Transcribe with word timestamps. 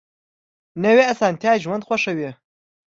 نوې 0.83 1.03
اسانتیا 1.13 1.53
ژوند 1.63 1.85
خوږوي 1.87 2.29